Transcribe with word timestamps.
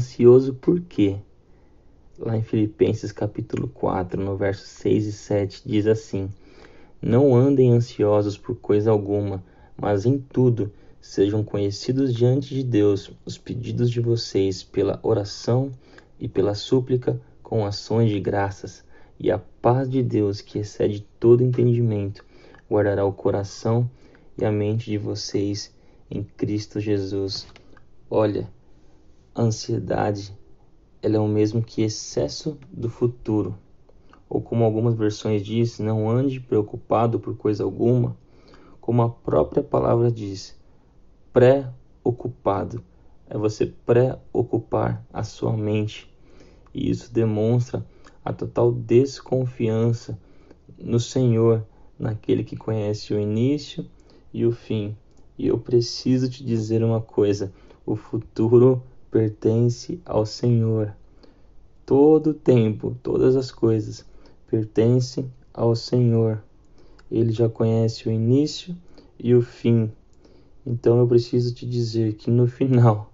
Ansioso 0.00 0.54
por 0.54 0.80
quê? 0.80 1.18
Lá 2.18 2.34
em 2.34 2.42
Filipenses 2.42 3.12
capítulo 3.12 3.68
4, 3.68 4.18
no 4.18 4.34
verso 4.34 4.66
6 4.66 5.06
e 5.06 5.12
7, 5.12 5.62
diz 5.66 5.86
assim: 5.86 6.30
Não 7.02 7.36
andem 7.36 7.70
ansiosos 7.70 8.38
por 8.38 8.56
coisa 8.56 8.90
alguma, 8.90 9.44
mas 9.76 10.06
em 10.06 10.18
tudo 10.18 10.72
sejam 11.02 11.44
conhecidos 11.44 12.14
diante 12.14 12.54
de 12.54 12.62
Deus 12.62 13.12
os 13.26 13.36
pedidos 13.36 13.90
de 13.90 14.00
vocês 14.00 14.62
pela 14.62 14.98
oração 15.02 15.70
e 16.18 16.26
pela 16.26 16.54
súplica 16.54 17.20
com 17.42 17.66
ações 17.66 18.08
de 18.08 18.18
graças, 18.20 18.82
e 19.18 19.30
a 19.30 19.38
paz 19.60 19.90
de 19.90 20.02
Deus, 20.02 20.40
que 20.40 20.60
excede 20.60 21.06
todo 21.20 21.44
entendimento, 21.44 22.24
guardará 22.70 23.04
o 23.04 23.12
coração 23.12 23.88
e 24.38 24.46
a 24.46 24.50
mente 24.50 24.90
de 24.90 24.96
vocês 24.96 25.70
em 26.10 26.22
Cristo 26.24 26.80
Jesus. 26.80 27.46
Olha, 28.08 28.48
ansiedade 29.40 30.38
ela 31.02 31.16
é 31.16 31.18
o 31.18 31.26
mesmo 31.26 31.62
que 31.62 31.82
excesso 31.82 32.58
do 32.70 32.88
futuro. 32.90 33.56
Ou 34.28 34.40
como 34.40 34.64
algumas 34.64 34.94
versões 34.94 35.42
diz, 35.42 35.78
não 35.78 36.10
ande 36.10 36.38
preocupado 36.38 37.18
por 37.18 37.36
coisa 37.36 37.64
alguma, 37.64 38.16
como 38.80 39.02
a 39.02 39.08
própria 39.08 39.62
palavra 39.62 40.10
diz, 40.12 40.56
pré-ocupado. 41.32 42.82
É 43.28 43.38
você 43.38 43.66
pré-ocupar 43.66 45.04
a 45.12 45.22
sua 45.22 45.56
mente. 45.56 46.12
E 46.74 46.90
isso 46.90 47.12
demonstra 47.12 47.84
a 48.24 48.32
total 48.32 48.70
desconfiança 48.70 50.18
no 50.78 51.00
Senhor, 51.00 51.66
naquele 51.98 52.44
que 52.44 52.56
conhece 52.56 53.14
o 53.14 53.18
início 53.18 53.86
e 54.32 54.44
o 54.44 54.52
fim. 54.52 54.96
E 55.38 55.46
eu 55.46 55.58
preciso 55.58 56.28
te 56.28 56.44
dizer 56.44 56.84
uma 56.84 57.00
coisa: 57.00 57.52
o 57.86 57.96
futuro 57.96 58.82
pertence 59.10 60.00
ao 60.04 60.24
Senhor. 60.24 60.94
Todo 61.84 62.30
o 62.30 62.34
tempo, 62.34 62.96
todas 63.02 63.34
as 63.36 63.50
coisas 63.50 64.04
pertencem 64.46 65.30
ao 65.52 65.74
Senhor. 65.74 66.42
Ele 67.10 67.32
já 67.32 67.48
conhece 67.48 68.08
o 68.08 68.12
início 68.12 68.76
e 69.18 69.34
o 69.34 69.42
fim. 69.42 69.90
Então 70.64 70.98
eu 70.98 71.06
preciso 71.06 71.52
te 71.54 71.66
dizer 71.66 72.14
que 72.14 72.30
no 72.30 72.46
final, 72.46 73.12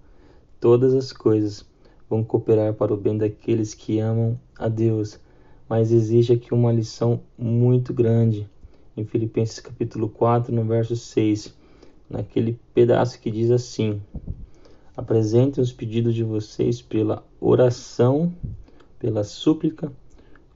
todas 0.61 0.95
as 0.95 1.13
coisas 1.13 1.65
vão 2.09 2.23
cooperar 2.23 2.75
para 2.75 2.93
o 2.93 2.97
bem 2.97 3.17
daqueles 3.17 3.73
que 3.73 3.99
amam 3.99 4.39
a 4.59 4.69
Deus. 4.69 5.19
Mas 5.69 5.91
existe 5.91 6.33
aqui 6.33 6.53
uma 6.53 6.73
lição 6.73 7.21
muito 7.37 7.93
grande 7.93 8.49
em 8.97 9.05
Filipenses 9.05 9.61
capítulo 9.61 10.09
4, 10.09 10.55
no 10.55 10.65
verso 10.65 10.95
6, 10.95 11.55
naquele 12.09 12.59
pedaço 12.73 13.21
que 13.21 13.31
diz 13.31 13.51
assim: 13.51 14.01
Apresentem 14.97 15.63
os 15.63 15.73
pedidos 15.73 16.15
de 16.15 16.25
vocês 16.25 16.81
pela 16.81 17.23
oração, 17.39 18.35
pela 18.99 19.25
súplica 19.25 19.93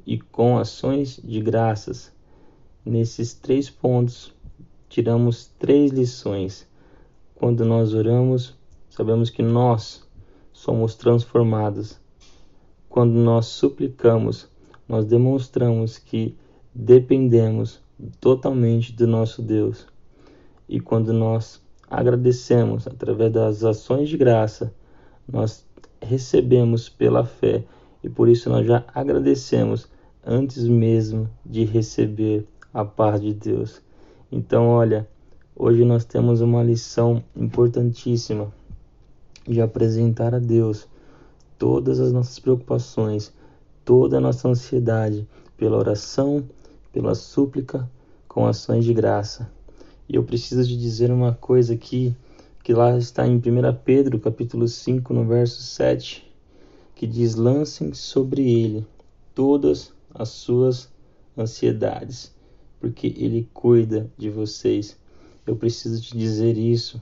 e 0.07 0.19
com 0.19 0.57
ações 0.57 1.21
de 1.23 1.41
graças. 1.43 2.11
Nesses 2.83 3.35
três 3.35 3.69
pontos, 3.69 4.33
tiramos 4.89 5.47
três 5.59 5.91
lições. 5.93 6.67
Quando 7.35 7.67
nós 7.67 7.93
oramos, 7.93 8.57
sabemos 8.89 9.29
que 9.29 9.43
nós 9.43 10.09
somos 10.53 10.95
transformados. 10.95 12.01
Quando 12.89 13.13
nós 13.13 13.45
suplicamos, 13.47 14.49
nós 14.89 15.05
demonstramos 15.05 15.99
que 15.99 16.35
dependemos 16.75 17.81
totalmente 18.19 18.93
do 18.93 19.07
nosso 19.07 19.43
Deus. 19.43 19.87
E 20.67 20.81
quando 20.81 21.13
nós 21.13 21.61
agradecemos 21.91 22.87
através 22.87 23.33
das 23.33 23.65
ações 23.65 24.09
de 24.09 24.17
graça, 24.17 24.73
nós 25.31 25.67
recebemos 26.01 26.89
pela 26.89 27.25
fé 27.25 27.65
e 28.03 28.09
por 28.09 28.29
isso 28.29 28.49
nós 28.49 28.67
já 28.67 28.85
agradecemos 28.95 29.89
antes 30.25 30.67
mesmo 30.67 31.29
de 31.45 31.65
receber 31.65 32.47
a 32.73 32.85
paz 32.85 33.21
de 33.21 33.35
Deus. 33.35 33.83
Então, 34.31 34.69
olha, 34.69 35.09
hoje 35.57 35.85
nós 35.85 36.05
temos 36.05 36.41
uma 36.41 36.63
lição 36.63 37.23
importantíssima 37.35 38.53
de 39.47 39.61
apresentar 39.61 40.35
a 40.35 40.39
Deus 40.39 40.89
todas 41.59 41.99
as 41.99 42.13
nossas 42.13 42.39
preocupações, 42.39 43.33
toda 43.85 44.19
a 44.19 44.21
nossa 44.21 44.49
ansiedade 44.49 45.29
pela 45.57 45.77
oração, 45.77 46.45
pela 46.93 47.15
súplica, 47.15 47.91
com 48.29 48.47
ações 48.47 48.85
de 48.85 48.95
graça. 48.95 49.51
E 50.13 50.17
eu 50.17 50.25
preciso 50.25 50.67
de 50.67 50.77
dizer 50.77 51.13
uma 51.13 51.33
coisa 51.33 51.75
aqui, 51.75 52.17
que 52.65 52.75
lá 52.75 52.99
está 52.99 53.25
em 53.29 53.37
1 53.37 53.41
Pedro, 53.85 54.19
capítulo 54.19 54.67
5, 54.67 55.15
no 55.15 55.25
verso 55.25 55.63
7, 55.63 56.29
que 56.97 57.07
diz: 57.07 57.37
"Lancem 57.37 57.95
sobre 57.95 58.43
ele 58.43 58.85
todas 59.37 59.93
as 60.13 60.31
suas 60.31 60.89
ansiedades, 61.39 62.35
porque 62.81 63.07
ele 63.07 63.49
cuida 63.55 64.11
de 64.19 64.29
vocês". 64.29 64.97
Eu 65.47 65.55
preciso 65.55 66.03
te 66.03 66.19
dizer 66.19 66.59
isso. 66.59 67.01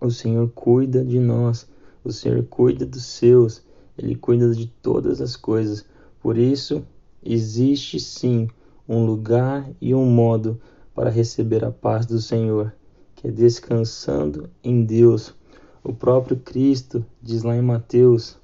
O 0.00 0.12
Senhor 0.12 0.48
cuida 0.54 1.04
de 1.04 1.18
nós, 1.18 1.68
o 2.04 2.12
Senhor 2.12 2.44
cuida 2.44 2.86
dos 2.86 3.04
seus, 3.04 3.64
ele 3.98 4.14
cuida 4.14 4.54
de 4.54 4.68
todas 4.80 5.20
as 5.20 5.34
coisas. 5.34 5.84
Por 6.22 6.38
isso, 6.38 6.84
existe 7.20 7.98
sim 7.98 8.46
um 8.88 9.04
lugar 9.04 9.68
e 9.80 9.92
um 9.92 10.06
modo 10.06 10.60
para 10.94 11.10
receber 11.10 11.64
a 11.64 11.70
paz 11.70 12.06
do 12.06 12.20
Senhor, 12.20 12.74
que 13.14 13.28
é 13.28 13.30
descansando 13.30 14.50
em 14.62 14.84
Deus. 14.84 15.34
O 15.82 15.92
próprio 15.92 16.36
Cristo 16.36 17.04
diz 17.22 17.42
lá 17.42 17.56
em 17.56 17.62
Mateus: 17.62 18.36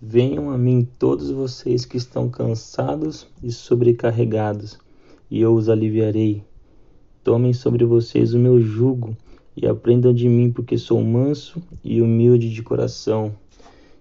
Venham 0.00 0.50
a 0.50 0.58
mim 0.58 0.86
todos 0.98 1.30
vocês 1.30 1.84
que 1.84 1.96
estão 1.96 2.28
cansados 2.28 3.26
e 3.42 3.50
sobrecarregados, 3.50 4.78
e 5.30 5.40
eu 5.40 5.54
os 5.54 5.68
aliviarei. 5.68 6.44
Tomem 7.22 7.52
sobre 7.52 7.84
vocês 7.84 8.34
o 8.34 8.38
meu 8.38 8.60
jugo 8.60 9.16
e 9.56 9.66
aprendam 9.66 10.12
de 10.12 10.28
mim, 10.28 10.50
porque 10.50 10.76
sou 10.76 11.02
manso 11.02 11.62
e 11.82 12.02
humilde 12.02 12.52
de 12.52 12.62
coração, 12.62 13.34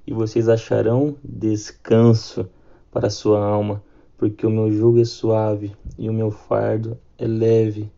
e 0.06 0.12
vocês 0.14 0.50
acharão 0.50 1.16
descanso 1.24 2.46
para 2.92 3.08
a 3.08 3.12
sua 3.12 3.44
alma, 3.44 3.82
porque 4.18 4.46
o 4.46 4.50
meu 4.50 4.72
jugo 4.72 5.00
é 5.00 5.06
suave 5.06 5.72
e 5.98 6.10
o 6.10 6.14
meu 6.14 6.32
fardo 6.32 6.98
é 7.24 7.28
leve. 7.28 7.90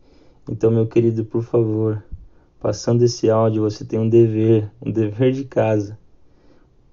Então, 0.48 0.70
meu 0.70 0.86
querido, 0.86 1.24
por 1.24 1.42
favor, 1.42 2.02
passando 2.60 3.02
esse 3.02 3.28
áudio, 3.28 3.62
você 3.62 3.84
tem 3.84 3.98
um 3.98 4.08
dever, 4.08 4.70
um 4.80 4.90
dever 4.90 5.32
de 5.32 5.44
casa: 5.44 5.98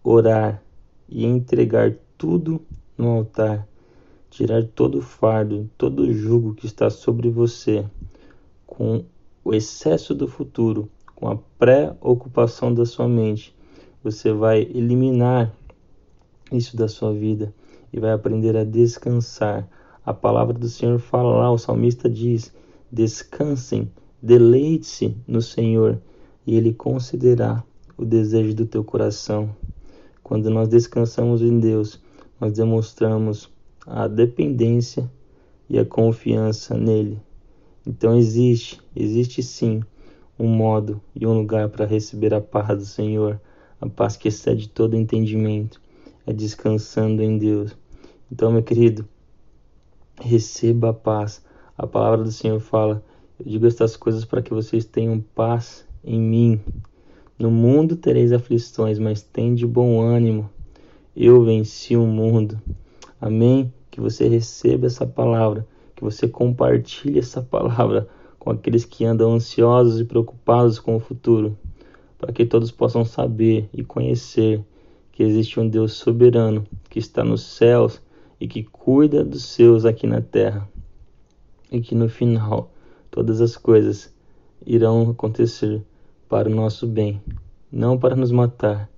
orar 0.03 0.61
e 1.07 1.25
entregar 1.25 1.95
tudo 2.17 2.61
no 2.97 3.09
altar, 3.09 3.67
tirar 4.29 4.63
todo 4.63 4.97
o 4.97 5.01
fardo, 5.01 5.69
todo 5.77 6.03
o 6.03 6.13
jugo 6.13 6.55
que 6.55 6.65
está 6.65 6.89
sobre 6.89 7.29
você, 7.29 7.85
com 8.65 9.05
o 9.43 9.53
excesso 9.53 10.15
do 10.15 10.27
futuro, 10.27 10.89
com 11.15 11.29
a 11.29 11.37
pré-ocupação 11.59 12.73
da 12.73 12.85
sua 12.85 13.07
mente. 13.07 13.55
Você 14.03 14.33
vai 14.33 14.61
eliminar 14.61 15.53
isso 16.51 16.75
da 16.75 16.87
sua 16.87 17.13
vida 17.13 17.53
e 17.91 17.99
vai 17.99 18.11
aprender 18.11 18.57
a 18.57 18.63
descansar 18.63 19.69
a 20.05 20.13
palavra 20.13 20.53
do 20.53 20.67
Senhor 20.67 20.99
fala 20.99 21.37
lá, 21.37 21.51
o 21.51 21.57
salmista 21.57 22.09
diz: 22.09 22.53
Descansem, 22.91 23.89
deleite-se 24.21 25.15
no 25.27 25.41
Senhor, 25.41 26.01
e 26.45 26.55
Ele 26.55 26.73
concederá 26.73 27.63
o 27.97 28.03
desejo 28.03 28.53
do 28.53 28.65
teu 28.65 28.83
coração. 28.83 29.55
Quando 30.21 30.49
nós 30.49 30.67
descansamos 30.67 31.41
em 31.41 31.59
Deus, 31.59 32.01
nós 32.39 32.53
demonstramos 32.53 33.49
a 33.85 34.07
dependência 34.07 35.09
e 35.69 35.79
a 35.79 35.85
confiança 35.85 36.77
nele. 36.77 37.19
Então 37.85 38.17
existe, 38.17 38.81
existe 38.95 39.41
sim 39.41 39.81
um 40.37 40.47
modo 40.47 41.01
e 41.15 41.25
um 41.25 41.37
lugar 41.37 41.69
para 41.69 41.85
receber 41.85 42.33
a 42.33 42.41
paz 42.41 42.77
do 42.77 42.85
Senhor, 42.85 43.39
a 43.79 43.87
paz 43.87 44.17
que 44.17 44.27
excede 44.27 44.67
todo 44.69 44.95
entendimento, 44.95 45.81
é 46.25 46.33
descansando 46.33 47.21
em 47.21 47.37
Deus. 47.37 47.75
Então, 48.31 48.51
meu 48.51 48.63
querido, 48.63 49.07
receba 50.19 50.89
a 50.89 50.93
paz. 50.93 51.43
A 51.77 51.87
palavra 51.87 52.23
do 52.23 52.31
Senhor 52.31 52.59
fala: 52.59 53.03
Eu 53.39 53.45
digo 53.45 53.67
estas 53.67 53.95
coisas 53.95 54.25
para 54.25 54.41
que 54.41 54.53
vocês 54.53 54.85
tenham 54.85 55.19
paz 55.19 55.85
em 56.03 56.19
mim. 56.19 56.61
No 57.37 57.49
mundo 57.49 57.95
tereis 57.95 58.31
aflições, 58.31 58.99
mas 58.99 59.21
tende 59.21 59.65
bom 59.65 60.01
ânimo. 60.01 60.49
Eu 61.15 61.43
venci 61.43 61.95
o 61.95 62.05
mundo. 62.05 62.59
Amém? 63.19 63.73
Que 63.89 64.01
você 64.01 64.27
receba 64.27 64.87
essa 64.87 65.05
palavra, 65.05 65.65
que 65.95 66.03
você 66.03 66.27
compartilhe 66.27 67.19
essa 67.19 67.41
palavra 67.43 68.07
com 68.37 68.51
aqueles 68.51 68.83
que 68.83 69.05
andam 69.05 69.33
ansiosos 69.33 70.01
e 70.01 70.05
preocupados 70.05 70.77
com 70.77 70.95
o 70.95 70.99
futuro, 70.99 71.57
para 72.17 72.33
que 72.33 72.45
todos 72.45 72.71
possam 72.71 73.05
saber 73.05 73.69
e 73.73 73.83
conhecer 73.83 74.61
que 75.13 75.23
existe 75.23 75.59
um 75.59 75.69
Deus 75.69 75.93
soberano 75.93 76.65
que 76.89 76.99
está 76.99 77.23
nos 77.23 77.43
céus 77.43 78.01
e 78.43 78.47
que 78.47 78.61
cuida 78.61 79.23
dos 79.23 79.45
seus 79.45 79.85
aqui 79.85 80.05
na 80.05 80.19
terra, 80.19 80.67
e 81.71 81.79
que 81.79 81.95
no 81.95 82.09
final 82.09 82.69
todas 83.09 83.39
as 83.39 83.55
coisas 83.55 84.13
irão 84.65 85.09
acontecer 85.09 85.81
para 86.27 86.49
o 86.49 86.53
nosso 86.53 86.85
bem, 86.85 87.21
não 87.71 87.97
para 87.97 88.17
nos 88.17 88.33
matar, 88.33 88.89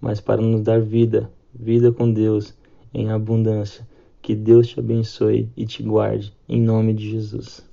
mas 0.00 0.20
para 0.20 0.42
nos 0.42 0.62
dar 0.62 0.80
vida, 0.80 1.30
vida 1.54 1.92
com 1.92 2.10
Deus 2.10 2.52
em 2.92 3.08
abundância. 3.08 3.86
Que 4.20 4.34
Deus 4.34 4.66
te 4.66 4.80
abençoe 4.80 5.48
e 5.56 5.64
te 5.64 5.80
guarde, 5.80 6.34
em 6.48 6.60
nome 6.60 6.92
de 6.92 7.08
Jesus. 7.08 7.67